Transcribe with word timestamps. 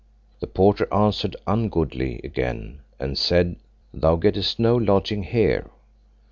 The 0.39 0.47
porter 0.47 0.91
answered 0.91 1.35
ungoodly 1.45 2.21
again, 2.23 2.79
and 2.99 3.15
said, 3.19 3.57
Thou 3.93 4.15
gettest 4.15 4.57
no 4.59 4.75
lodging 4.75 5.21
here. 5.21 5.69